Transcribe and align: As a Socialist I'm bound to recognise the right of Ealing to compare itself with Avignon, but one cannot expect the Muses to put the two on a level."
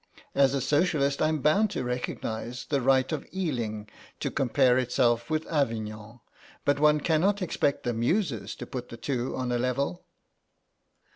As 0.33 0.55
a 0.55 0.61
Socialist 0.61 1.21
I'm 1.21 1.41
bound 1.43 1.69
to 1.69 1.83
recognise 1.83 2.65
the 2.65 2.81
right 2.81 3.11
of 3.11 3.23
Ealing 3.31 3.87
to 4.19 4.31
compare 4.31 4.79
itself 4.79 5.29
with 5.29 5.45
Avignon, 5.45 6.21
but 6.65 6.79
one 6.79 7.01
cannot 7.01 7.39
expect 7.43 7.83
the 7.83 7.93
Muses 7.93 8.55
to 8.55 8.65
put 8.65 8.89
the 8.89 8.97
two 8.97 9.35
on 9.35 9.51
a 9.51 9.59
level." 9.59 10.03